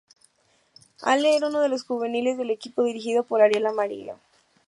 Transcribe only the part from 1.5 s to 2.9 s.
de los juveniles del equipo